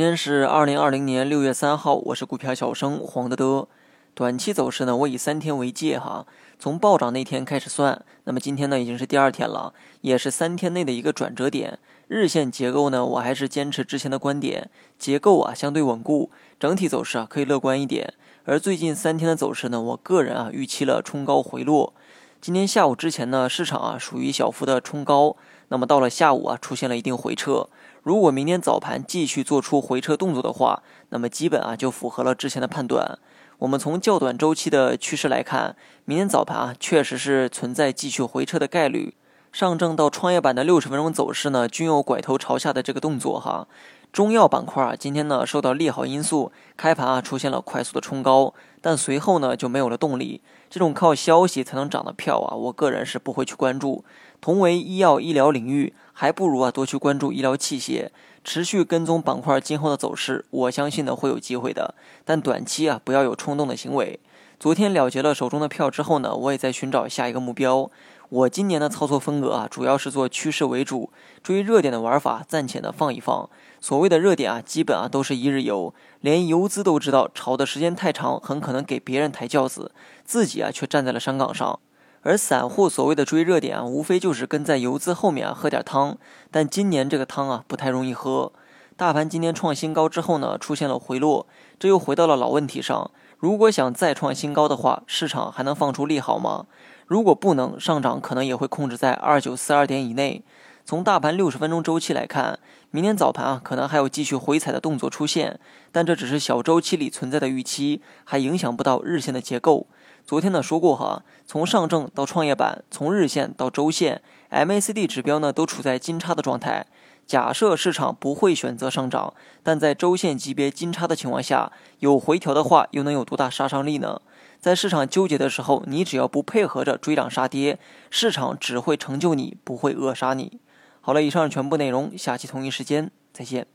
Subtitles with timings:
[0.00, 3.68] 今天是二零二零年六月三号，我是股票小生黄德德。
[4.14, 6.26] 短期走势呢，我以三天为界哈，
[6.58, 11.78] 从暴涨那天开始算，那么今天呢已经是第二天了，也是三天内的一个转折点。
[12.08, 18.14] 日线结构呢，我还是坚持之前的观点，结构啊相对稳固，整体走势啊可以乐观一点。
[18.44, 21.92] 而最近三天的走势呢，我个人啊预期了冲高回落。
[22.40, 25.36] 今天下午之前呢，市场啊属于小幅的冲高，
[25.68, 27.68] 那么到了下午啊出现了一定回撤。
[28.02, 33.18] 如果明天早盘继续做出回撤动作的话，那么基本啊就符合了之前的判断。
[33.58, 35.76] 我们从较短周期的趋势来看，
[36.06, 39.12] 明天早盘啊确实是存在继续回撤的概率。
[39.52, 43.66] 上证到创业板的六十分钟走势呢，均有拐头朝下的这个动作哈。
[44.12, 50.40] 中药板块啊，今天呢受到利好因素，开盘啊出现了快速的冲高，但随后呢就没有了动力。
[50.68, 54.04] 这种靠消息才能涨的票啊，我个人是不会去关注。
[54.40, 58.08] 同为医药医疗领域，还不如啊多去关注医疗器械，
[58.44, 61.94] 持续跟踪板块今后的走势，我相信呢会有机会的。
[62.24, 64.20] 但短期啊不要有冲动的行为。
[64.58, 67.90] 昨天了结了手中的票之后呢，我也在寻找下一个目标。
[68.30, 71.10] 我今年的操作风格啊，主要是做趋势为主，
[71.42, 73.50] 追热点的玩法暂且的放一放。
[73.80, 79.90] 所谓的热点啊，基本啊都是一日游，连游资都知道炒的时间太长，很可能给别人抬轿子，
[80.24, 81.80] 自己啊却站在了山岗上。
[82.22, 86.16] 而散户所谓的追热点啊，无非就是跟在游资后面啊喝点汤，
[86.52, 88.52] 但今年这个汤啊不太容易喝。
[89.00, 91.46] 大盘今天创新高之后呢，出现了回落，
[91.78, 93.10] 这又回到了老问题上。
[93.38, 96.66] 如果想再创新高的话，市场还能放出利好吗？
[97.06, 100.44] 如果不能上涨，可能也会控制在二九四二点以内。
[100.84, 102.58] 从大盘六十分钟周期来看，
[102.90, 105.58] 明天早盘啊，可能还有继续回踩的动作出现，
[105.90, 109.86] 但这只是小周期里存在的预期，还影响不到日线的结构。
[110.26, 114.20] 昨天呢说过哈，从上证到创业板，从日线到周线
[114.50, 116.84] ，MACD 指标呢都处在金叉的状态。
[117.30, 124.20] 假设市场不会选择上涨，但在周线级别金叉的情况下，有回调的话，又能有多大杀伤力呢？
[124.58, 127.78] 在市场纠结的时候，你只要不配合着追涨杀跌，
[128.10, 130.58] 市场只会成就你，不会扼杀你。
[131.00, 133.68] 好了，以上全部内容，下期同一时间再见。